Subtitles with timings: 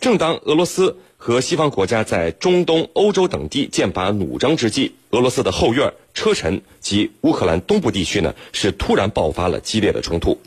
[0.00, 10.38] 正当俄罗斯和西方国家在中东、欧洲等地剑拔弩张之际，俄罗斯的后院车臣及乌克兰东部地区呢，是突然爆发了激烈的冲突，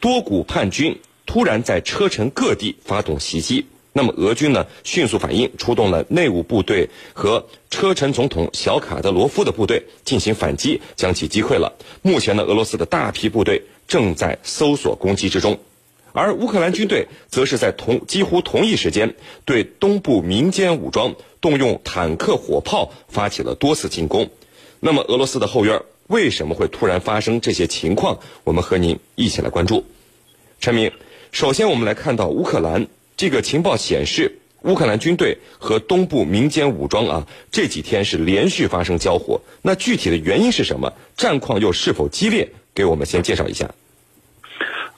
[0.00, 3.66] 多股叛军突然在车臣各地发动袭击。
[3.94, 11.72] 那么俄军呢，迅速反应，出动了内务部队和车臣总统小卡德罗夫的部队进行反击，将其击溃了。
[12.02, 15.58] 目前呢，俄罗斯的大批部队正在搜索攻击之中。
[16.12, 19.14] 而乌克兰军队则是在同几乎同一时间，
[19.44, 24.30] 对东部民间武装动用坦克、火炮发起了多次进攻。
[24.80, 28.20] 那么，俄罗斯的后院为什么会突然发生这些情况？
[28.44, 29.84] 我们和您一起来关注。
[30.60, 30.92] 陈明，
[31.30, 39.40] 首先我们来看到乌克兰这个情报显示，乌克兰军队和东部民间武装啊这几天是连续发生交火。
[39.62, 40.92] 那具体的原因是什么？
[41.16, 42.48] 战况又是否激烈？
[42.74, 43.74] 给我们先介绍一下。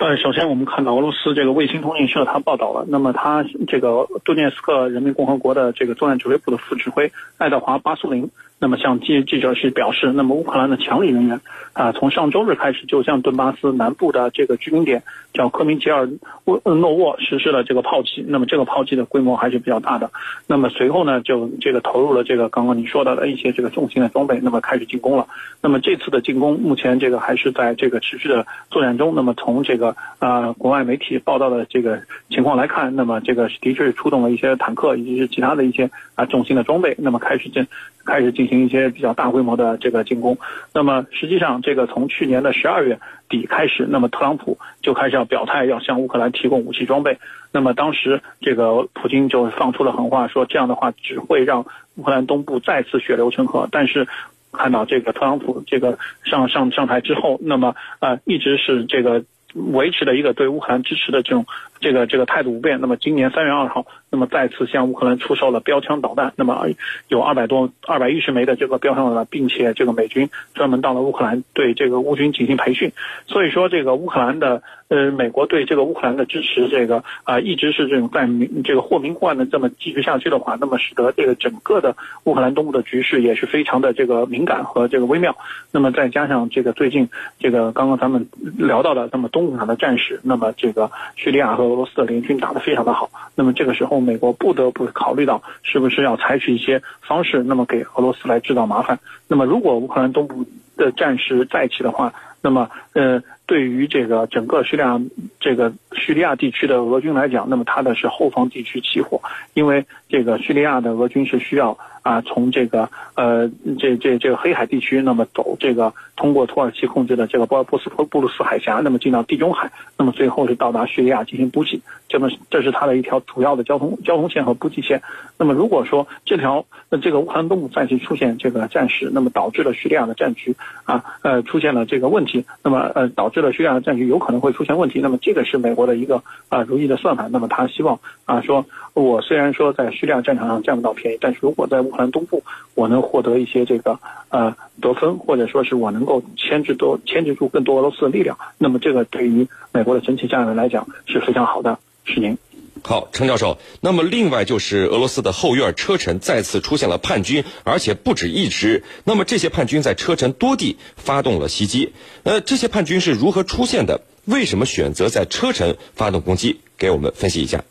[0.00, 8.30] 呃，首先我们看到俄罗斯这个卫星通讯社，它报道了，那么它这个顿涅斯克人民共和国的这个作战指挥部的副指挥爱德华巴苏林。
[8.62, 11.40] 那么向记记者是表示，那么乌克兰的强力人员
[11.72, 16.10] 啊，从上周日开始就向顿巴斯南部的这个居民点叫科明吉尔
[16.44, 18.22] 沃诺沃实施了这个炮击。
[18.28, 20.10] 那么这个炮击的规模还是比较大的。
[20.46, 25.26] 那么随后呢，就这个投入了这个刚刚你说到的一些这个重型的装备，那么开始进攻了。
[25.62, 29.14] 那么这次的进攻目前这个还是在这个持续的作战中。
[29.14, 37.66] 那么从这个啊国外媒体报道的这个情况来看，那么这个的确是出动了一些坦克以及是其他的一些啊重型的装备，那么开始进
[38.04, 38.50] 开始进。
[38.50, 40.36] 行一些比较大规模的这个进攻，
[40.74, 47.16] 那么实际上这个从去年的十二月底开始，那么特朗普就开始要表态，要向乌克兰提供武器装备。
[47.52, 53.68] 那么当时这个普京就放出了狠话，说这样的话只会让乌克兰东部再次血流成河。
[53.70, 54.08] 但是
[54.50, 59.22] 看到这个特朗普这个上上上台之后，那么呃一直是这个
[59.54, 61.44] 维持了一个对乌克兰支持的这种
[61.80, 62.80] 这个这个态度不变。
[62.80, 63.86] 那么今年三月二号。
[64.12, 66.66] 那么再次向乌克兰出售了标枪导弹，那么
[67.06, 72.90] 有二百多、二百一十枚的这个标枪导弹，并且这个美军专门到了乌克兰对这个乌军进行培训。
[73.28, 81.94] 所以说，这个乌克兰的呃，美国对这个乌克兰的支持，这个啊，一直是这种在明这个或明或暗的这么继续下去的话，那么使得这个整个的
[82.24, 85.36] 乌克兰东部的局势也是非常的这个敏感和这个微妙。
[85.70, 88.28] 那么再加上这个最近这个刚刚咱们
[88.58, 94.00] 聊到的，那么东海的战事，那么这个叙利亚和俄罗斯的联军打得非常的好，那么这个时候。
[94.00, 98.98] 美国不得不考虑到是不是要采取一些方式，那么给俄罗斯来制造麻烦。
[99.28, 105.00] 那么如果乌克兰东部的战事再起的话，那么呃，对于这个整个叙利亚
[105.40, 109.20] 这个叙利亚地区的俄军来讲，那么它的是后方地区起火，
[109.54, 111.76] 因为这个叙利亚的俄军是需要。
[112.02, 125.02] 啊，从这个呃，这这这个黑海地区，那么走这个通过土耳其控制的这个波波斯波布鲁斯海峡，那么进到地中海，那么最后是到达叙利亚进行补给，这么这是它的一条主要的交通交通线和补给线。
[125.36, 135.00] 那么如果说这条那这个乌克兰东部再次出现这个战事，那么导致了叙利亚的战局啊呃出现了这个问题，那么呃导致了叙利亚的战局有可能会出现问题。
[135.00, 137.30] 那么这个是美国的一个啊如意的算盘。
[137.32, 138.64] 那么他希望啊说，
[138.94, 142.42] 我虽然说在叙利亚战场上占不到便宜，但是如果在乌克兰东部，
[142.74, 143.98] 我能获得一些这个
[144.28, 151.78] 呃得分，或者说是我能够牵制多牵制住更多俄罗斯的力量，那么这个对于美国的整体战略来讲是非常好的。
[152.04, 152.36] 是您。
[152.82, 153.58] 好，程教授。
[153.80, 158.84] 那么另外就是俄罗斯的后院车臣再次出现了叛军，而且不止一支。
[159.04, 161.92] 那么这些叛军在车臣多地发动了袭击。
[162.24, 164.02] 呃，这些叛军是如何出现的？
[164.24, 166.60] 为什么选择在车臣发动攻击？
[166.78, 167.64] 给我们分析一下。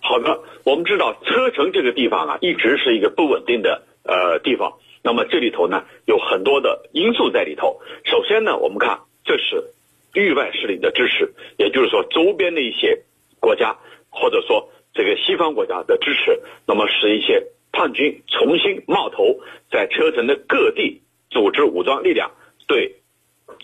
[0.00, 0.40] 好的。
[0.64, 4.74] 我们知道车臣这个地方啊，一直是一个不稳定的呃地方。
[5.02, 7.80] 那么这里头呢，有很多的因素在里头。
[8.04, 9.64] 首先呢，我们看这是
[10.12, 13.00] 域外势力的支持，也就是说周边的一些
[13.40, 13.78] 国家
[14.10, 22.30] 或者说这个西方国家的支持，那么使一些叛军重新冒头，在车臣的各地组织武装力量，
[22.66, 22.96] 对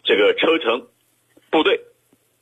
[0.05, 0.87] 这个车臣
[1.51, 1.81] 部队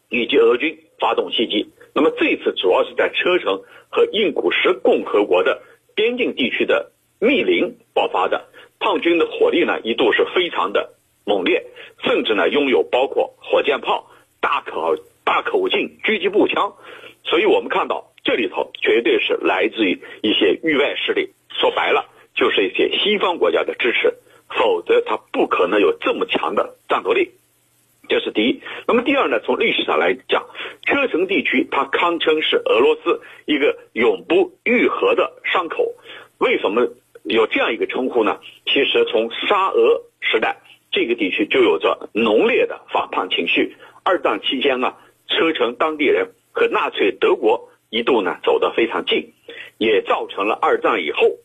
[0.08, 1.70] 以及俄军发动袭击。
[1.94, 5.62] 那么这次主要是在车臣和印古什共和国的
[5.94, 8.48] 边境地区的密林爆发的，
[8.78, 10.94] 叛军的火力呢一度是非常的
[11.24, 11.66] 猛烈，
[12.02, 14.10] 甚至呢拥有包括火箭炮、
[14.40, 14.96] 大口
[15.62, 16.74] 口径狙击步枪，
[17.22, 24.12] 所以我们看到这里头绝对是来自于一些域外势力，说白了就是一些西方国家的支持，
[24.48, 27.30] 否则他不可能有这么强的战斗力。
[28.08, 28.60] 这是第一。
[28.88, 29.38] 那么第二呢？
[29.38, 30.44] 从历史上来讲，
[30.84, 35.94] 车臣地区它堪称是俄罗斯一个永不愈合的伤口。
[36.38, 36.88] 为什么
[37.22, 38.40] 有这样一个称呼呢？
[38.66, 40.56] 其实从沙俄时代，
[40.90, 43.76] 这个地区就有着浓烈的反叛情绪。
[44.04, 44.94] 二战期间呢，
[45.42, 49.32] 车臣当地人和纳粹德国一度呢走得非常近。
[49.76, 51.38] 也造成了二战以后，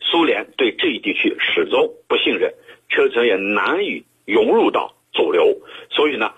[0.00, 2.52] 苏联对这一地区始终不信任，
[2.88, 5.60] 车臣也难以融入到主流。
[5.90, 6.32] 所以呢，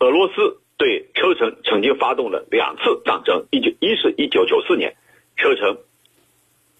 [0.00, 4.94] 俄罗斯对车臣曾经发动了两次战争，一九一是一九九四年，
[5.38, 5.78] 车臣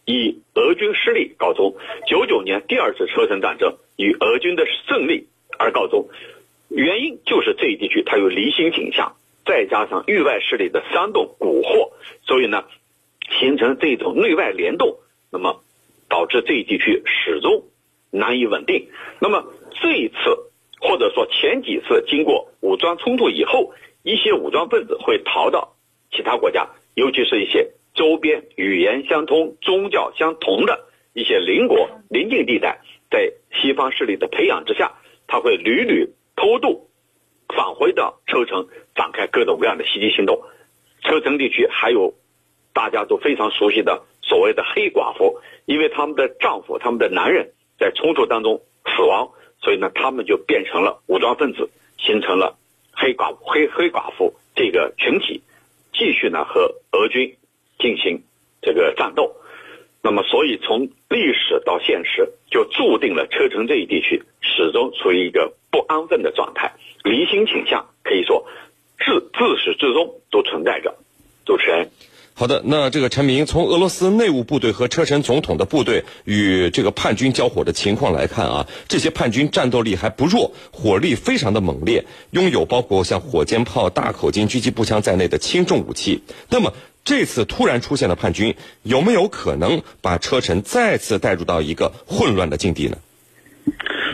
[0.04, 1.72] 以俄军失利告终；
[2.06, 5.28] 九九年第二次车臣战争以俄军的胜利
[5.58, 6.10] 而告终。
[6.68, 11.92] 原因就是这一地区它有离心倾向，再加上域外势力的煽动蛊惑，
[12.22, 12.64] 所以呢，
[13.38, 14.98] 形成这种内外联动，
[15.30, 15.62] 那么
[16.08, 17.64] 导致这一地区始终
[18.10, 18.88] 难以稳定。
[19.20, 19.44] 那么
[19.80, 20.14] 这一次
[20.80, 23.72] 或者说前几次经过武装冲突以后，
[24.02, 25.76] 一些武装分子会逃到
[26.10, 32.80] 其他国家，尤其是一些周边语言相通、宗教相同的一些邻国邻近地带，
[33.10, 34.92] 在西方势力的培养之下，
[35.26, 36.10] 他会屡屡。
[36.34, 36.88] 偷渡
[37.46, 40.42] 返回到车城，展开各种各样的袭击行动。
[41.02, 42.14] 车城地区还有
[42.72, 49.30] 大家都非常熟悉的所谓的黑寡妇，因为他们的丈夫、他们的男人在冲突当中死亡，
[49.60, 52.56] 所以呢，他们就变成了武装分子，形成了
[52.92, 55.42] 黑寡黑黑寡妇这个群体，
[55.92, 57.36] 继续呢和俄军
[57.78, 58.22] 进行
[58.60, 59.36] 这个战斗。
[60.02, 65.54] 那么，所以从历史到现实，就注定了车城这一地区始终处于一个。
[65.72, 68.46] 不安分的状态，离心倾向可以说
[69.04, 70.94] 自自始至终都存在着。
[71.44, 71.90] 主持人，
[72.34, 86.22] 好的，那这个陈明从俄罗斯内务部队和车臣总统的部队与这个叛军交火的情况来看啊，这些叛军战斗力还不弱，火力非常的猛烈，拥有包括像火箭炮、大口径狙击步枪在内的轻重武器。
[86.48, 86.72] 那么
[87.04, 88.54] 这次突然出现的叛军，
[88.84, 92.96] 有没有可能把车臣再次带入到一个混乱的境地呢？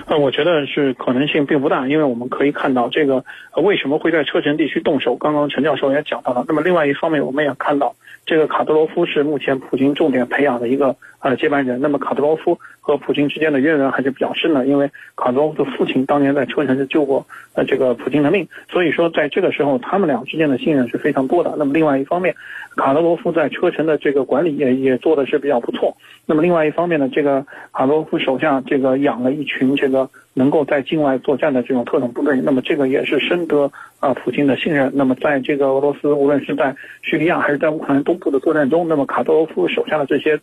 [0.08, 3.22] 呃，我觉得是可能性并不大，因为我们可以看到这个
[3.56, 5.16] 为什么会在车臣地区动手。
[5.16, 6.46] 刚刚陈教授也讲到了。
[6.48, 7.94] 那么另外一方面，我们也看到
[8.24, 11.78] 这个卡德罗夫是目前普京重点培养的一个呃接班人。
[11.82, 21.54] 那么卡德罗夫和普京之间的渊源还是比较深的，因为卡德罗夫的父亲当年在车臣是救过呃这个普京的命，所以说在这个时候他们俩之间的信任是非常多的。
[21.58, 22.34] 那么另外一方面，
[22.76, 25.98] 卡德罗夫在车臣的这个管理也也做的是比较不错。
[26.24, 27.44] 那么另外一方面呢，这个
[27.74, 29.97] 卡德罗夫手下这个养了一群这个。
[30.34, 34.92] 能够在境外作战的这种特种部队，那么这个也是深得啊普京的信任。
[34.94, 40.38] 那么在这个俄罗斯，无论是在叙利亚还是在乌克兰东部的作战中，那么卡多罗夫手下的这些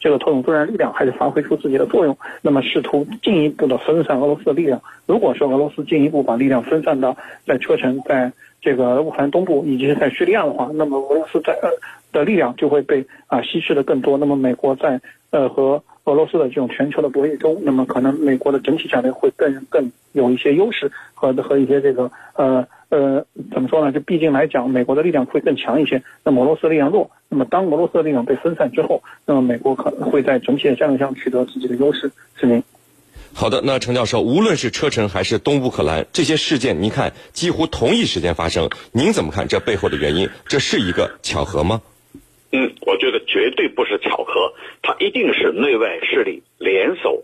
[0.00, 2.16] 这个特种作战力量还是发挥出自己的作用。
[2.42, 4.80] 那么试图进一步的分散俄罗斯的力量。
[5.06, 7.16] 如果说俄罗斯进一步把力量分散到
[7.46, 11.70] 在车臣、在这个乌克兰东部以及在叙利亚的话，那么俄罗斯在呃
[12.12, 14.18] 的力量就会被啊稀释的更多。
[14.18, 15.00] 那么美国在
[15.30, 23.90] 呃和俄罗斯的这种全球的博弈中，那么可能美国的整体战略会更更有一些优势和和一些这个呃呃怎么说呢？
[23.90, 27.10] 就毕竟来讲，美国的力量会更强一些，那么俄罗斯力量弱。
[27.28, 32.12] 那么当俄罗斯的力量被分散之后，那么美国可能会在整体的战略上取得自己的优势。
[32.36, 32.62] 是您。
[33.34, 40.30] 好的，那程教授，无论是车臣还是东乌克兰这些事件，您看几乎同一时间发生，您怎么看这背后的原因？
[40.46, 41.82] 这是一个巧合吗？
[42.58, 47.22] 嗯，我觉得绝对不是巧合，它一定是内外势力联手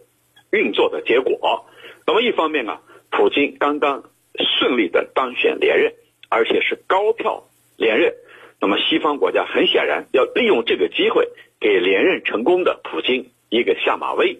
[0.50, 1.64] 运作的结果。
[2.06, 4.04] 那么一方面啊，普京刚刚
[4.36, 5.94] 顺利的当选连任，
[6.28, 7.44] 而且是高票
[7.78, 8.12] 连任，
[8.60, 11.26] 那么西方国家很显然要利用这个机会
[11.58, 14.36] 给连任成功的普京一个下马威，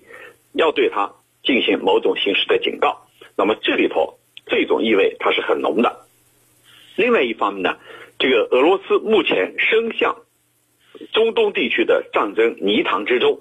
[0.53, 3.09] 要对他进行某种形式的警告。
[3.35, 6.05] 那么这里头这种意味它是很浓的。
[6.97, 7.79] 另外一方面呢，
[8.19, 10.17] 这个俄罗斯目前声向。
[11.13, 13.41] 中东地区的战争泥塘之中，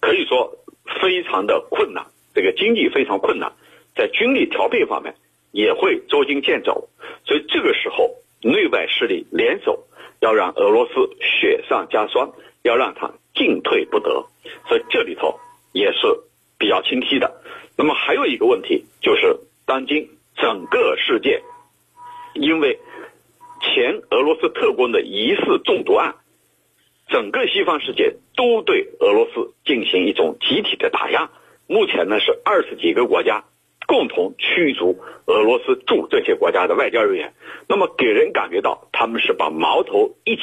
[0.00, 0.58] 可以说
[1.00, 3.52] 非常的困难，这个经济非常困难，
[3.94, 5.14] 在军力调配方面
[5.52, 6.88] 也会捉襟见肘，
[7.24, 8.10] 所以这个时候
[8.42, 9.86] 内外势力联手，
[10.20, 12.32] 要让俄罗斯雪上加霜，
[12.62, 14.26] 要让他进退不得，
[14.68, 15.38] 所以这里头
[15.72, 15.98] 也是
[16.58, 17.42] 比较清晰的。
[17.76, 19.36] 那么还有一个问题就是，
[19.66, 21.42] 当今整个世界
[22.34, 22.78] 因为
[23.60, 26.14] 前俄罗斯特工的疑似中毒案。
[27.08, 31.30] 整个西方世界都对俄罗斯进行一种集体的打压。
[31.68, 33.44] 目前呢是二十几个国家
[33.86, 37.32] 共同驱逐俄罗斯驻这些国家的外交人员。
[37.68, 40.42] 那么给人感觉到他们是把矛头一起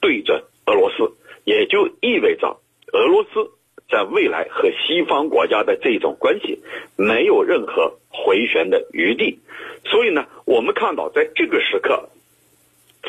[0.00, 1.12] 对着俄罗斯，
[1.44, 2.58] 也就意味着
[2.92, 3.50] 俄罗斯
[3.88, 6.60] 在未来和西方国家的这种关系
[6.96, 9.40] 没有任何回旋的余地。
[9.84, 12.10] 所以呢，我们看到在这个时刻。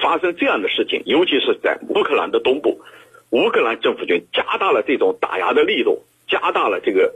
[0.02, 2.82] 发生这样的事情，尤其是在乌克兰的东部，
[3.30, 7.14] 乌克兰政府军加大了这种打压的力度，加大了这个，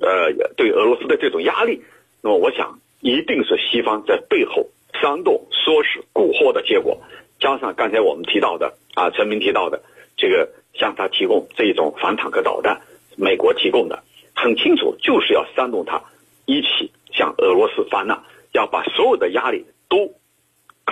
[0.00, 1.82] 呃，对俄罗斯的这种压力。
[2.22, 4.68] 那么，我想一定是西方在背后
[5.00, 7.02] 煽动、唆使、蛊惑的结果。
[7.38, 9.82] 加上刚才我们提到的啊，陈明提到的
[10.16, 12.80] 这个向他提供这种反坦克导弹，
[13.16, 16.02] 美国提供的很清楚，就是要煽动他
[16.46, 18.22] 一起向俄罗斯发难，
[18.52, 20.14] 要把所有的压力都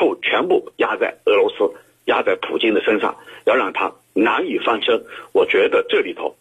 [0.01, 1.75] 扣全部压在俄罗斯、
[2.07, 5.05] 压在普京的身上，要让他难以翻身。
[5.35, 6.37] 我觉得这里头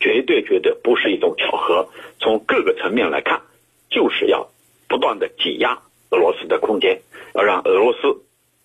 [0.00, 1.88] 绝对绝对不是一种巧合，
[2.18, 3.42] 从各个层面来看，
[3.88, 4.50] 就是要
[4.88, 5.78] 不断的挤压
[6.10, 7.00] 俄罗斯的空间，
[7.36, 8.20] 要让俄罗斯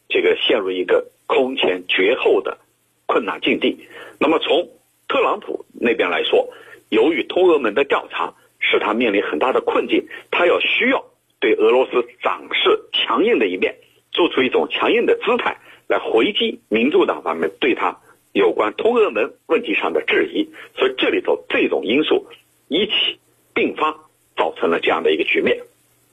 [0.10, 2.58] 这个陷入一个空前绝后的
[3.06, 3.88] 困难境地。
[4.20, 4.70] 那么从
[5.08, 6.50] 特朗普那边来说，
[6.90, 11.06] 由于通俄门的调查使他面临很大的困境，他要需要
[11.40, 11.92] 对俄罗斯
[12.24, 13.76] 展示强硬的一面，
[14.14, 17.98] 做出一种强硬的姿态来回击民主党方面对他
[18.32, 20.48] 有关通俄门问题上的质疑。
[20.78, 22.28] 所以这里头这种因素
[22.68, 23.20] 一起
[23.54, 23.92] 并发，
[24.38, 25.60] 造成了这样的一个局面。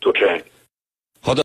[0.00, 0.42] 主持人。